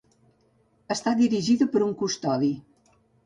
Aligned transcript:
Està 0.95 1.13
dirigida 1.19 1.67
per 1.75 1.83
un 1.89 1.93
custodi. 2.01 2.51